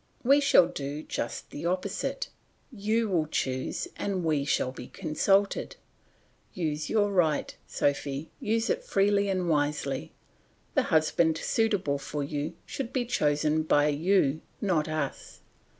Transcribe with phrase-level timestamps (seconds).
[0.23, 2.29] We shall do just the opposite;
[2.71, 5.75] you will choose, and we shall be consulted.
[6.55, 10.11] Use your right, Sophy, use it freely and wisely.
[10.73, 15.41] The husband suitable for you should be chosen by you not us.